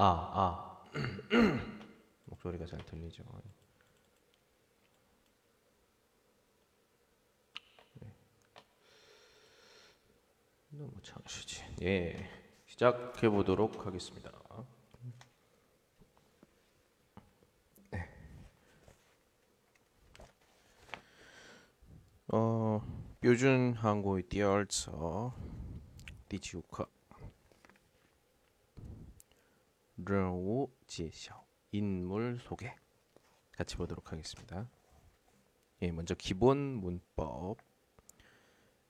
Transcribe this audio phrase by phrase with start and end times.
[0.00, 0.90] 아, 아.
[2.26, 3.24] 목소리가 잘 들리죠.
[7.94, 8.14] 네.
[10.70, 11.64] 너무 창시지.
[11.64, 12.30] 뭐 예, 예.
[12.66, 14.30] 시작해 보도록 하겠습니다.
[17.90, 18.08] 네.
[22.28, 22.80] 어,
[23.20, 25.34] 표준 한국의 디얼서
[26.28, 26.86] 디지오카
[29.98, 32.72] 人物 지시어 인물 소개
[33.52, 34.70] 같이 보도록 하겠습니다.
[35.82, 37.56] 예, 먼저 기본 문법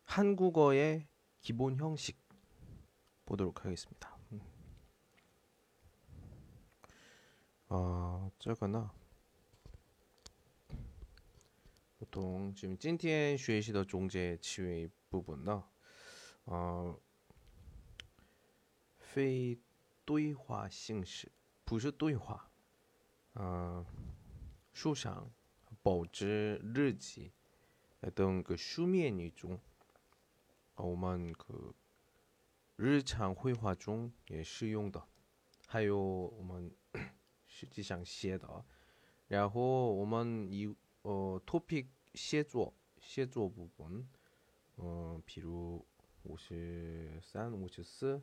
[0.05, 1.07] 한국어의
[1.41, 2.19] 기본 형식
[3.25, 4.19] 보도록 하겠습니다.
[4.33, 4.41] 음.
[7.69, 8.93] 아, 저거나
[11.99, 15.67] 보통 지금 찐티엔 슈에시더 종제 치외 부분 나
[16.45, 16.97] 어,
[19.15, 19.59] 페이
[20.09, 21.31] 对话形式，
[21.67, 22.51] 不是对话，
[23.35, 23.85] 呃，
[24.73, 25.31] 书上
[25.83, 27.31] 报纸、日记
[28.15, 29.61] 等个书面语中，
[30.77, 31.75] 我们个
[32.77, 35.07] 日常绘画中也适用的，
[35.67, 36.75] 还有我们
[37.47, 38.65] 实际上写的，
[39.27, 44.09] 然后我们以呃 topic 写作写作部分，
[44.79, 45.87] 嗯、比如
[46.23, 48.23] 五十三、五十四。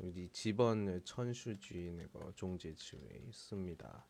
[0.00, 4.06] 여기 집은 천수지 내가 종제 지회 씁니다.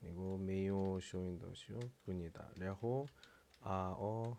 [0.00, 2.52] 그리고 메요 쇼인더쇼 뿐이다.
[2.56, 3.06] 然后
[3.60, 4.36] 아어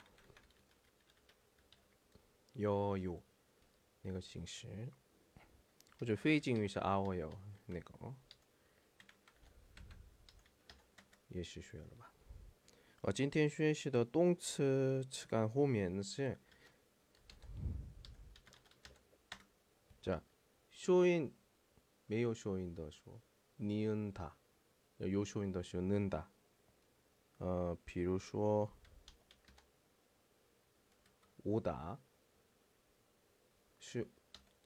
[2.57, 3.21] 여요
[4.01, 4.67] 那个形式
[5.97, 7.31] 或者非敬语是 아어요
[7.65, 8.15] 那个
[11.27, 12.13] 也是学了吧？
[13.01, 16.39] 我今天学习的动词词干后面是
[20.83, 21.33] 쇼인
[22.05, 23.21] 没有 쇼인 的说
[23.57, 24.35] 니은다
[24.97, 26.27] 有 쇼인 的说 는다
[27.37, 28.71] 呃比如说
[31.43, 31.99] 오다
[33.79, 34.09] 是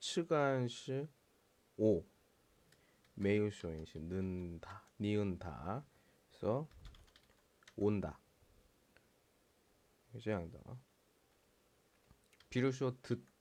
[0.00, 1.08] 치간 是
[1.76, 2.04] 오
[3.14, 5.84] 没有 쇼인 是 는다 니은다
[6.30, 6.68] 그래서
[7.76, 8.18] 온다
[10.20, 10.60] 这样的
[12.48, 13.37] 比如说 듣다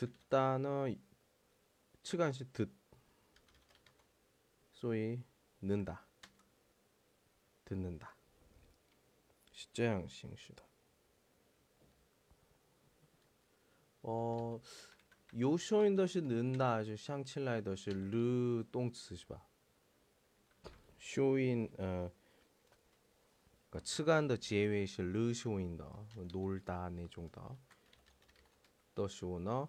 [0.00, 0.98] 듣다는
[2.02, 2.72] 측간시 듣
[4.72, 5.22] 소위
[5.60, 6.06] 는다.
[7.66, 8.16] 듣는다.
[9.52, 10.64] 시장 싱시다
[14.02, 14.58] 어
[15.38, 19.38] 요쇼인 더시 는다 아주 샹칠라이 더시 르 똥츠 시바.
[20.98, 22.10] 쇼인 어
[23.68, 27.30] 그러니까 측안 더 제외시 르쇼인 더 놀다 내종
[28.94, 29.68] 더더 쇼너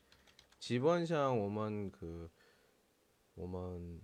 [0.61, 2.29] 지번샹 오먼 그
[3.35, 3.99] 오먼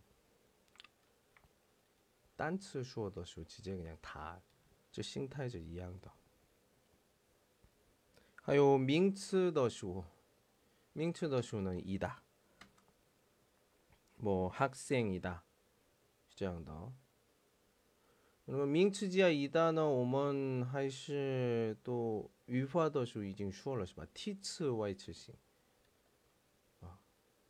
[2.35, 6.11] 단츠 슈어더슈 지제 그냥 다저 싱타이저 이양더
[8.41, 10.03] 하요 밍츠더슈
[10.93, 12.23] 밍츠더슈는 이다.
[14.15, 15.45] 뭐 학생이다.
[16.29, 16.91] 시장더
[18.47, 25.35] 그러면 밍츠지아 이단어 오먼 하이시 또 위화더슈 이징 슈얼러시바 티츠 와이츠싱.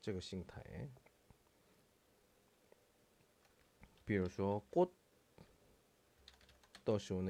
[0.08, 0.64] 这个心态，
[4.06, 4.90] 比如说过，
[6.86, 7.30] 到时候呢，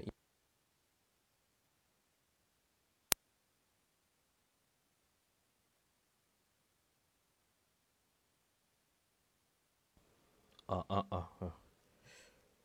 [10.67, 11.59] 啊啊啊啊，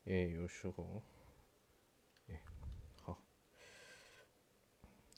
[0.05, 1.03] 也有时候，
[2.29, 2.39] 哎，
[3.01, 3.25] 好，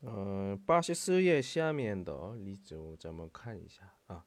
[0.03, 4.25] 呃，八十四页下面的例子，咱们看一下啊。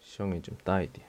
[0.00, 1.04] 시험이 좀 따야 돼.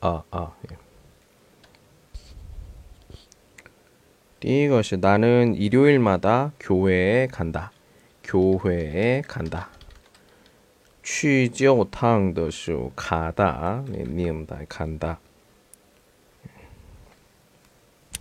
[0.00, 0.76] 아, 아, 예.
[4.42, 7.72] 이것이 나는 일요일마다 교회에 간다.
[8.22, 9.70] 교회에 간다.
[11.02, 13.84] 취조탕더쇼 가다.
[13.88, 15.18] 네, 니음다 간다.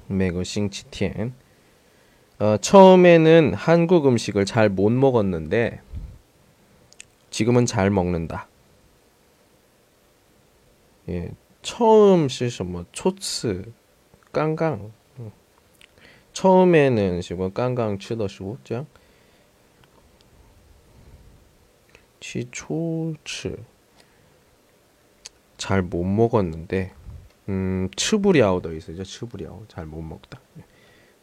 [0.07, 1.44] 매거 싱치텐
[2.45, 5.81] 어, 처음에는 한국 음식을 잘 못 먹었는데
[7.31, 8.47] 지금은 잘 먹는다.
[11.09, 11.31] 예,
[11.63, 13.73] 처음 시험 뭐 초츠
[14.31, 15.31] 깡깡 음.
[16.33, 18.85] 처음에는 지금 뭐 깡깡 치더시고 짱
[22.19, 23.57] 치초츠
[25.57, 26.93] 잘 못 먹었는데
[27.49, 29.03] 음 츠부리아오 더 있어요.
[29.03, 30.39] 츠부리아오 잘 못 먹다.
[30.59, 30.74] 예.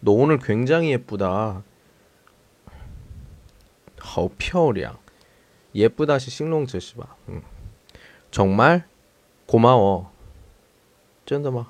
[0.00, 1.62] 너 오늘 굉장히 예쁘다.
[3.98, 4.98] 하우 펴오량.
[5.74, 7.16] 예쁘다시 싱롱저시바.
[7.28, 7.42] 응.
[8.30, 8.86] 정말
[9.46, 10.12] 고마워.
[11.26, 11.66] 쩐다마.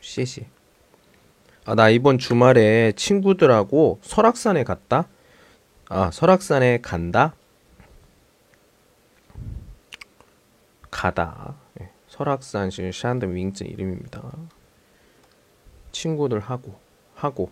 [0.00, 0.46] 씨씨.
[1.64, 5.06] 아, 나 이번 주말에 친구들하고 설악산에 갔다.
[5.88, 7.34] 아, 설악산에 간다.
[10.90, 11.56] 가다.
[11.80, 14.22] 예, 설악산 시 샨드 윙즈 이름입니다.
[15.92, 16.78] 친구들하고
[17.21, 17.51] 하고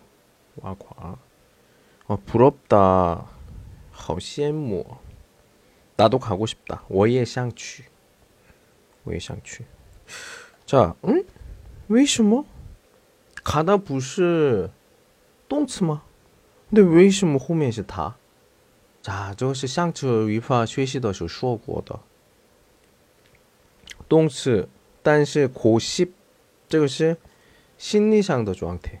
[0.56, 1.18] 와과.
[2.06, 3.26] 어, 부럽다.
[3.90, 4.86] 好羡慕.
[5.96, 6.84] 나도 가고 싶다.
[6.88, 7.84] 我也想去.
[9.04, 9.64] 我也想去.
[10.66, 11.24] 자, 응?
[11.88, 12.44] 为什么?
[13.42, 14.70] 가다 不是
[15.48, 16.02] 动词吗?
[16.70, 18.14] 근데 为什么后面是它?
[19.02, 22.00] 자, 这个是上次语法学习的时候说过的
[24.08, 24.68] 动词
[25.02, 26.10] 但是 고십
[26.68, 27.16] 这个是
[27.78, 29.00] 心理上的状态，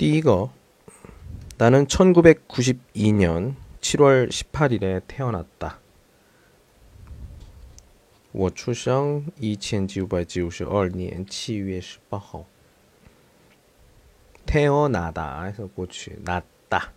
[0.00, 0.50] 第一个
[1.58, 5.78] 나는 1992년 7월 18일에 태어났다.
[8.32, 12.44] 我出生1992年 7月 18号.
[14.44, 16.92] 태어나다 해서 고치 낫다.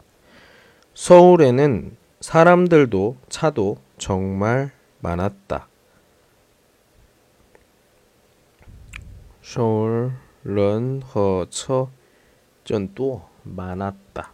[0.93, 5.69] 서울에는 사람들도 차도 정말 많았다.
[9.41, 10.11] 서울
[10.43, 11.89] 런허처
[12.63, 14.33] 전도 많았다.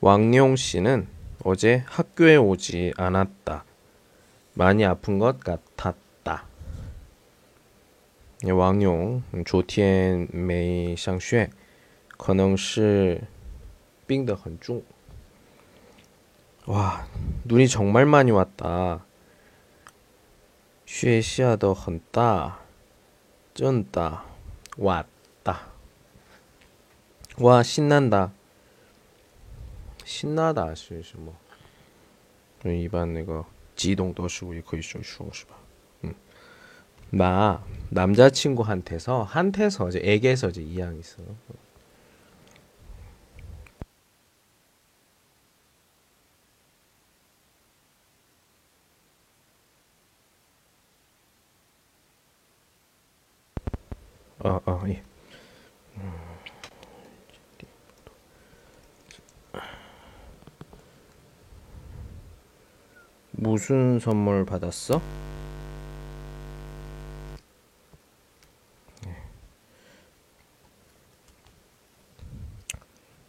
[0.00, 1.08] 왕용 씨는
[1.44, 3.64] 어제 학교에 오지 않았다.
[4.54, 6.46] 많이 아픈 것 같았다.
[8.44, 11.50] 왕용 조티엔 메이 상学
[12.16, 13.20] 可能是
[14.06, 14.82] 病得很重.
[16.66, 17.06] 와,
[17.44, 19.04] 눈이 정말 많이 왔다.
[20.86, 22.60] 雪下的很大.
[23.54, 24.24] 쩐다.
[24.78, 25.08] 왔다.
[27.38, 28.32] 와, 신난다.
[30.04, 31.32] 신나다 是什么?
[32.64, 33.44] 일반 那个
[33.74, 35.56] 激动都是也可以说是吧?
[36.02, 36.14] 음.
[37.10, 41.22] 나 남자친구한테서 한테서 이제 에게서 이제 이양 있어.
[54.40, 55.02] 어, 어, 예.
[63.49, 65.01] 무슨 선물 받았어?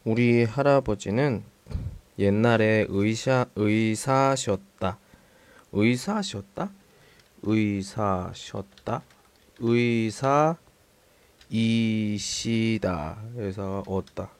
[0.04, 1.42] 우리 할아버지는
[2.18, 4.98] 옛날에 의사 의사셨다.
[5.72, 6.70] 의사셨다?
[7.42, 9.02] 의사셨다?
[9.58, 10.56] 의사
[11.48, 13.22] 이시다.
[13.34, 14.39] 그래서 얻다.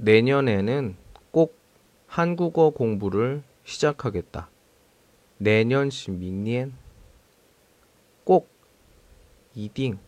[0.00, 0.96] 내년에는
[1.30, 1.56] 꼭
[2.06, 4.48] 한국어 공부를 시작하겠다.
[5.38, 6.72] 내년是 明年.
[8.24, 8.48] 꼭
[9.54, 9.98] 이딩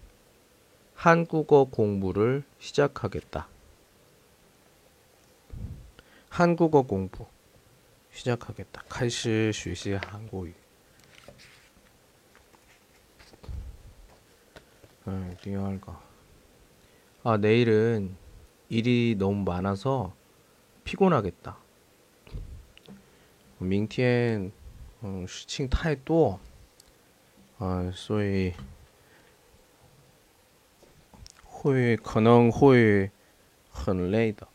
[0.94, 3.46] 한국어 공부를 시작하겠다.
[6.28, 7.26] 한국어 공부
[8.12, 8.82] 시작하겠다.
[8.88, 10.48] 开始学习 한국어.
[15.06, 15.94] 음, 第二个
[17.22, 18.16] 아, 내일은
[18.69, 20.13] 일이 너무 많아서
[20.83, 21.57] 피곤하겠다.
[23.59, 24.51] 밍티엔
[25.01, 26.39] 어, 슈칭 타이 또
[27.59, 28.53] 어, 소위
[31.63, 33.11] 호의 가능 호의
[33.73, 34.47] 헌 레이더.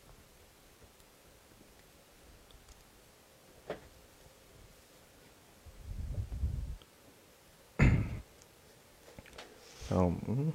[9.89, 10.53] 다음 음.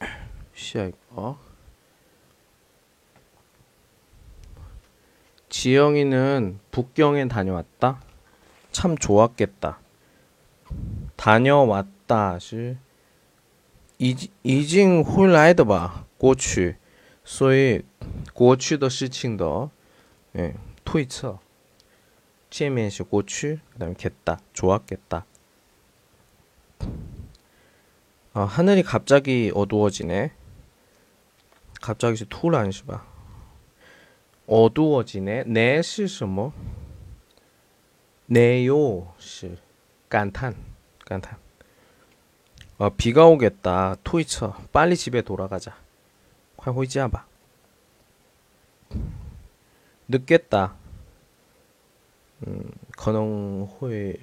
[0.54, 0.90] 시야
[5.57, 8.01] 지영이는 북경에 다녀왔다.
[8.71, 9.79] 참 좋았겠다.
[11.15, 12.75] 다녀왔다 시
[13.97, 16.75] 이징 홀라이더바 过去
[17.23, 17.85] 所以
[18.33, 19.69] 过去的事情的
[20.35, 21.39] 예, 推测
[22.49, 25.25] 见面是过去 그다음에 겠다 좋았겠다
[28.33, 30.31] 아, 하늘이 갑자기 어두워지네
[31.81, 33.05] 갑자기 투란 是吧
[34.47, 35.43] 어두워지네.
[35.47, 36.51] 네是什么?
[38.27, 39.57] 네요是
[40.09, 40.55] 感叹
[41.05, 41.37] 感叹.
[42.77, 43.95] 어, 비가 오겠다.
[44.03, 44.55] 토이처.
[44.71, 45.75] 빨리 집에 돌아가자.
[46.55, 47.27] 快回家吧.
[50.07, 50.75] 늦겠다.
[52.47, 54.19] 음, 可能会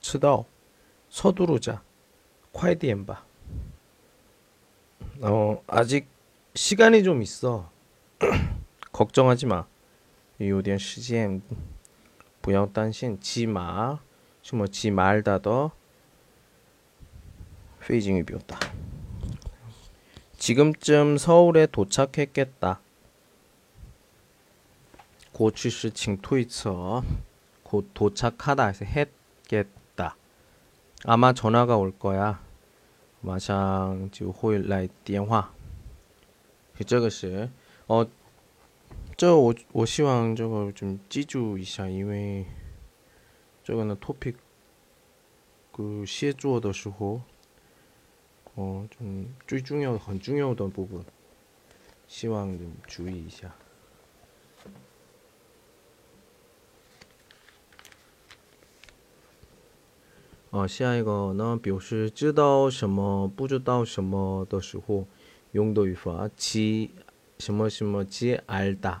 [0.00, 0.44] 迟到.
[1.10, 1.82] 서두르자.
[2.52, 3.24] 快点吧.
[5.22, 6.06] 어, 아직
[6.54, 7.70] 시간이 좀 있어.
[9.00, 9.66] 걱정하지 마.
[10.38, 11.40] 有点时间
[12.42, 14.00] 不要担心，起码
[14.42, 15.72] 什么起 말다더
[17.80, 18.58] 페이징이 비었다.
[20.36, 22.80] 지금쯤 서울에 도착했겠다.
[25.32, 27.02] 고취시칭 토이처
[27.62, 30.16] 곧 도착하다 해서 했겠다.
[31.04, 32.40] 아마 전화가 올 거야.
[33.20, 35.50] 마상 지금 호일 라이 电话.
[36.86, 37.50] 这个是
[39.20, 42.44] 어 这我我希望这个좀记住一下，因为
[43.64, 44.34] 这个呢 토픽
[45.72, 47.22] 그写作的时候，
[48.54, 51.02] 哦，좀最重要、很重要的部分，
[52.06, 53.54] 希望좀注意一下。
[60.50, 65.06] 어, 下一个呢，表示知道什么、不知道什么的时候，
[65.52, 66.92] 用的语法，即
[67.38, 69.00] 什么什么即알다。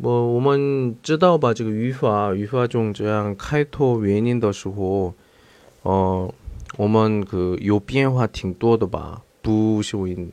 [0.00, 5.12] 뭐, 我们知道吧，这个语法语法中这样开头原因的时候，
[5.82, 6.32] 呃，
[6.76, 10.30] 我们그有变化挺多的吧，不修音，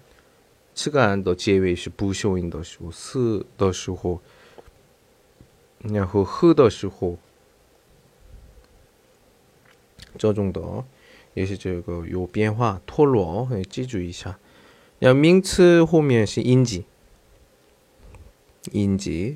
[0.75, 4.21] 词干的结尾是不修音的时候，是的时候，
[5.79, 7.17] 然后呵的时候，
[10.15, 10.61] 这种的
[11.33, 14.37] 也是这个有变化脱落，记住一下。
[14.99, 16.83] 然后名词后面是音节。
[18.71, 19.35] 音节，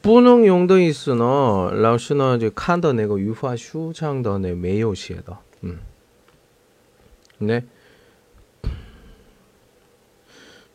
[0.00, 5.78] 不能用的意思呢，老师呢就看到那个语法书上的那没有写的，嗯，
[7.38, 7.60] 那，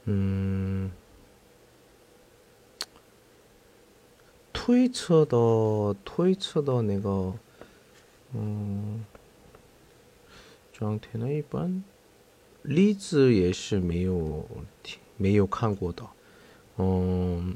[0.04, 0.92] 嗯，
[4.52, 7.34] 推测的推测的那个，
[8.34, 9.06] 嗯，
[10.74, 11.82] 状态呢一般，
[12.64, 14.46] 例子也是没有
[15.16, 16.04] 没有看过的，
[16.76, 17.56] 嗯。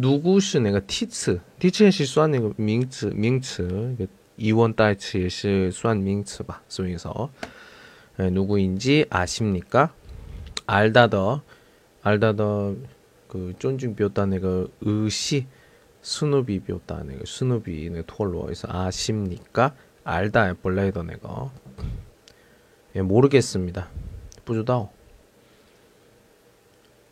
[0.00, 3.96] 누구 시 내가 티츠 티츠의 시수한 내가 명츠 명츠
[4.36, 7.30] 이원 따이츠의 시수한 명츠 봐 소위서
[8.20, 9.92] 예, 누구인지 아십니까?
[10.66, 11.42] 알다더
[12.02, 12.76] 알다더
[13.26, 15.48] 그 쫀중 비었다 내가 의시
[16.00, 19.74] 수누비 비었다 내가 수누비 내 토로에서 아십니까?
[20.04, 21.50] 알다 예, 볼라이더 내가
[22.94, 23.88] 예, 모르겠습니다.
[24.44, 24.90] 부주다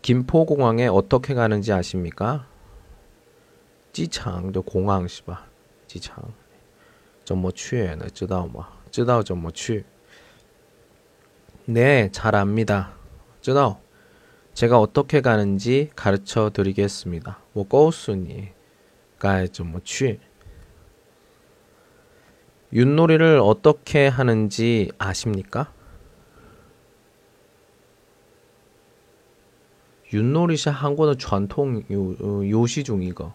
[0.02, 2.46] 김포공항에 어떻게 가는지 아십니까?
[3.95, 5.47] 机场的공항是吧
[5.87, 6.31] 机场
[7.23, 9.85] 怎么去呢知道吗知道怎么去
[11.65, 12.93] 네 잘압니다
[13.41, 13.79] 知道
[14.53, 18.49] 제가 어떻게 가는지 가르쳐 드리겠습니다 我告诉你
[19.17, 20.19] 该怎么去
[22.73, 25.73] 윷놀이를 어떻게 하는지 아십니까?
[30.13, 33.33] 윷놀이是 한국의 전통 요시 중이거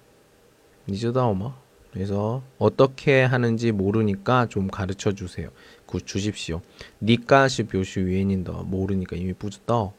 [0.87, 1.55] 니즈다오마.
[1.91, 5.49] 그래서 어떻게 하는지 모르니까 좀 가르쳐 주세요.
[5.85, 6.61] 그 주십시오.
[7.01, 9.91] 니까시 묘시 위엔인더 모르니까 이미 부즈다.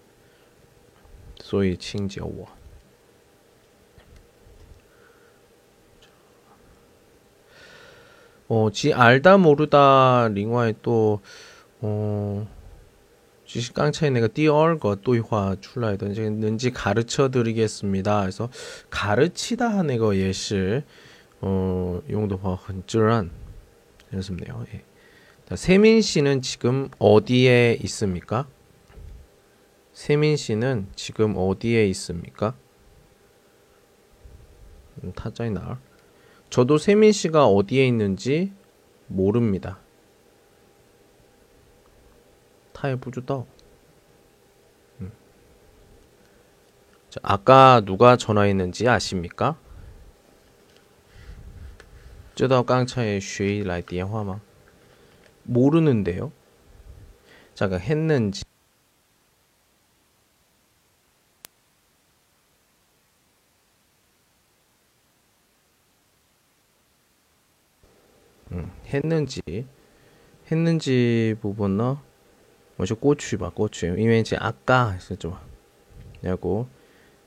[1.36, 2.46] 소위 칭지어워.
[8.48, 11.20] 어, 지 알다 모르다 링화에 또
[11.80, 12.46] 어.
[13.51, 18.21] 就是刚才那个第二个对话出来的这个能지 가르쳐 드리겠습니다.
[18.21, 18.49] 그래서
[18.89, 20.83] 가르치다 하는 거 예시
[21.39, 23.29] 어, 용도화 很自然
[24.13, 24.65] 연습네요.
[24.73, 24.83] 예.
[25.55, 28.47] 세민 씨는 지금 어디에 있습니까?
[29.93, 32.53] 세민 씨는 지금 어디에 있습니까?
[35.03, 35.79] 음, 타짜이 나.
[36.49, 38.51] 저도 세민 씨가 어디에 있는지
[39.07, 39.79] 모릅니다.
[42.73, 43.45] 他也不知道。
[44.99, 45.11] 嗯，
[47.09, 49.57] 자, 아까 누가 전화했는지 아십니까?
[52.35, 54.41] 知道刚才谁来电话吗?
[55.43, 56.31] 모르는데요.
[57.55, 58.43] 잠깐 했는지
[68.51, 69.41] 음, 했는지
[70.51, 71.97] 했는지 부분은
[72.75, 75.39] 먼저 꼬치 봐 꼬치 因为 아까 했었죠.
[76.23, 76.67] 야고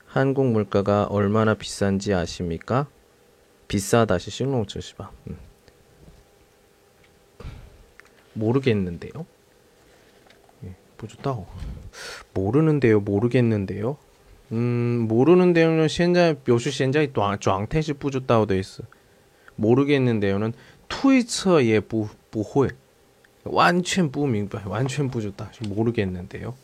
[0.05, 2.87] 한국 물가가 얼마나 비싼지 아십니까?
[3.67, 5.11] 비싸다시 싱롱츠시바.
[5.27, 5.37] 음.
[8.33, 9.25] 모르겠는데요.
[10.65, 11.47] 예, 부주다오.
[12.33, 12.99] 모르는데요.
[12.99, 13.97] 모르겠는데요.
[14.51, 17.09] 음, 모르는데요는 현재 묘수 현재
[17.39, 18.83] 状态是不知道的 있어.
[19.55, 20.53] 모르겠는데요는
[20.89, 22.69] 트위처에 不不会
[23.45, 26.55] 완전 不明白 완전 不知道 모르겠는데요.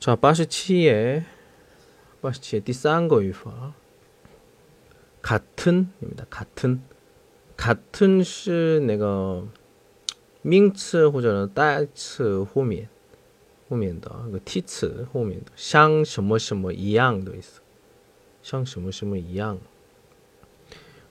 [0.00, 1.24] 자, 87에
[2.22, 3.74] 87의 第三个语法
[5.22, 6.26] 같은입니다.
[6.30, 6.80] 같은
[7.56, 9.46] 같은 是那个
[10.42, 12.88] 名词或者代词后面的，
[13.68, 17.60] 后面的个替词后面的像什么什么一样的意思，
[18.42, 19.58] 像什么什么一样。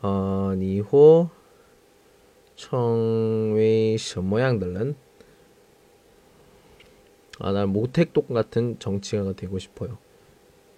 [0.00, 1.28] 어니호청의
[3.98, 4.96] 什么样的人？
[7.38, 9.98] 아, 난 모택동 같은 정치가가 되고 싶어요.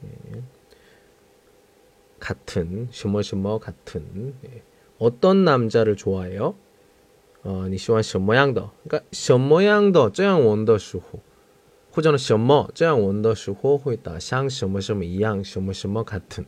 [0.04, 0.42] 예.
[2.18, 4.34] 같은, 슈머슈머 같은.
[4.44, 4.62] 예.
[4.98, 6.56] 어떤 남자를 좋아해요?
[7.44, 8.68] 어, 你喜欢什么样的?
[8.84, 11.20] 그러니까 什么样的这样원더时候
[11.92, 16.44] 或者呢什么这样원더时候会打像什么什么一样什么什么 같은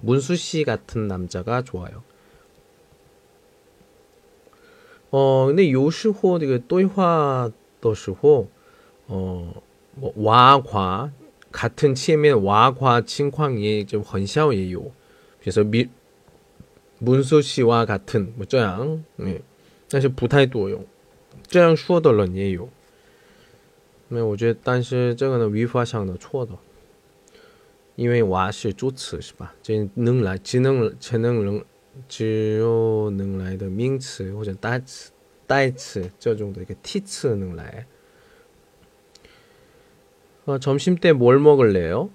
[0.00, 2.04] 문수 씨 같은 남자가 좋아요.
[5.12, 8.48] 어, 근데 有时候这个对话的时候
[9.08, 9.52] 어,
[9.94, 11.10] 뭐 와과
[11.50, 14.92] 같은 前面 와과 情况也就很像也有.
[15.42, 15.88] 그래서 미,
[17.00, 19.40] 문수 씨와 같은 뭐这样, 네.
[19.88, 20.84] 但是不太多用.
[21.46, 22.68] 这样说的人也有.
[24.08, 26.52] 没有，我觉得，但是这个呢，语法上的错的，
[27.96, 29.54] 因为瓦是助词是吧？
[29.62, 30.90] 这能来只能
[32.08, 35.10] 只有能来的名词或者代词，
[35.46, 37.86] 代词这种的一个替词能来。
[40.46, 42.10] 어, 점심 때 뭘 먹을래요?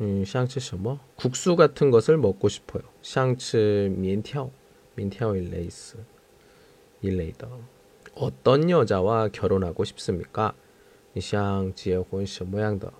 [0.00, 0.98] 음, 샹츠 什么?
[1.16, 2.82] 국수 같은 것을 먹고 싶어요.
[3.02, 4.50] 샹츠 面条,
[4.94, 5.96] 面条일레이스
[7.00, 7.48] 일레이더.
[8.14, 10.54] 어떤 여자와 결혼하고 싶습니까?
[11.18, 12.92] 샹 지혜혼 什么样的?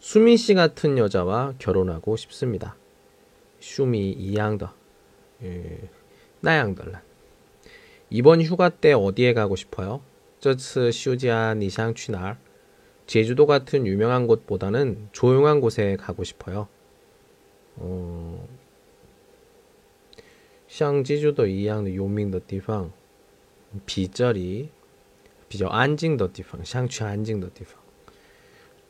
[0.00, 2.76] 수미 씨 같은 여자와 결혼하고 싶습니다.
[3.60, 4.74] 슈미 이양더.
[5.42, 5.88] 예,
[6.40, 7.02] 나양더란.
[8.10, 10.00] 이번 휴가 때 어디에 가고 싶어요?
[10.38, 12.36] 这次休假你想去哪儿?
[13.06, 16.68] 제주도 같은 유명한 곳보다는 조용한 곳에 가고 싶어요.
[17.76, 18.46] 어,
[20.68, 22.90] 像제주도一样的有名的地方
[23.84, 24.70] 比这里
[25.48, 27.80] 比较安静的地方想去安静的地方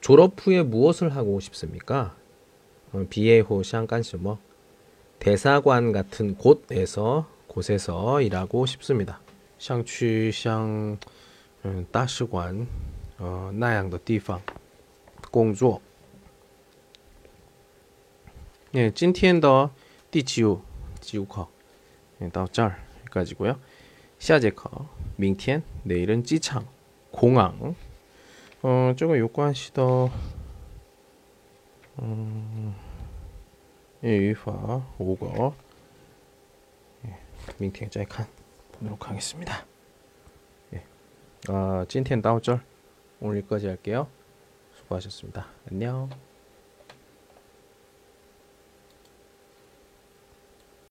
[0.01, 2.17] 졸업 후에 무엇을 하고 싶습니까?
[2.93, 4.38] 어, 비에호 샹干什么
[5.19, 9.21] 대사관 같은 곳에서 곳에서 일하고 싶습니다.
[9.59, 10.99] 想去像
[11.62, 12.67] 嗯大使馆
[13.19, 14.40] 어, 那样的地方
[15.31, 15.81] 工作.
[18.75, 19.71] 예, 今天的
[20.11, 20.61] 第九
[21.01, 21.47] 九课
[22.33, 23.57] 到这儿까지고요.
[24.19, 24.71] 下节课
[25.17, 26.67] 明天 내일은 지창
[27.11, 27.75] 공항.
[28.62, 30.11] 어, 저거 요관시더
[32.01, 32.75] 음,
[34.04, 35.54] 예, 유화 5거
[37.06, 37.18] 예,
[37.58, 38.26] 민팅 짜이칸
[38.72, 39.66] 보도록 하겠습니다.
[40.74, 40.84] 예,
[41.50, 42.62] 아, 찐텐 다운절
[43.20, 44.08] 오늘까지 할게요.
[44.74, 45.48] 수고하셨습니다.
[45.70, 46.29] 안녕.